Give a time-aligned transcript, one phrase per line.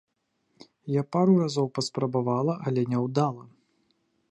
[0.99, 3.43] Я пару разоў паспрабавала, але няўдала.